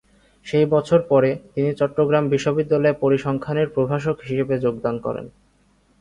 [0.45, 5.25] সেই বছর পরে, তিনি চট্টগ্রাম বিশ্ববিদ্যালয়ে পরিসংখ্যানের প্রভাষক হিসেবে যোগদান করেন।